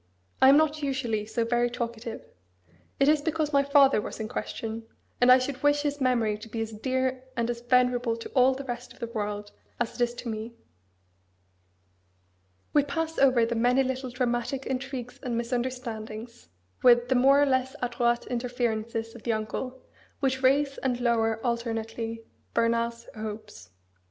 [0.41, 2.25] I am not usually so very talkative.
[2.99, 4.87] It is because my father was in question;
[5.21, 8.55] and I should wish his memory to be as dear and as venerable to all
[8.55, 10.55] the rest of the world as it is to me."
[12.73, 16.49] We pass over the many little dramatic intrigues and misunderstandings,
[16.81, 19.83] with the more or less adroit interferences of the uncle,
[20.19, 22.23] which raise and lower alternately
[22.55, 23.69] Bernard's hopes.
[23.69, 23.71] M.